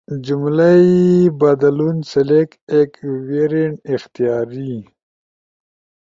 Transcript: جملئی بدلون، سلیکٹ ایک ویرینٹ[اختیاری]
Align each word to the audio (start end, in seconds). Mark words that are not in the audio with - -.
جملئی 0.25 1.01
بدلون، 1.39 1.97
سلیکٹ 2.11 2.59
ایک 2.75 2.91
ویرینٹ[اختیاری] 3.27 4.73